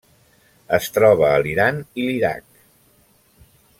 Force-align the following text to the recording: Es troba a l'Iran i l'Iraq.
Es 0.77 0.87
troba 0.95 1.27
a 1.33 1.43
l'Iran 1.43 1.83
i 2.01 2.07
l'Iraq. 2.09 2.45